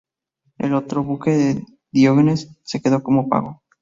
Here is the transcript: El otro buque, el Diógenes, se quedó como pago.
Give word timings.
El 0.57 0.73
otro 0.73 1.03
buque, 1.03 1.51
el 1.51 1.65
Diógenes, 1.91 2.49
se 2.63 2.81
quedó 2.81 3.03
como 3.03 3.29
pago. 3.29 3.61